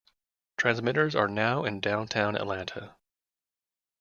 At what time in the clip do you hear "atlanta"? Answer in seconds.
2.35-2.95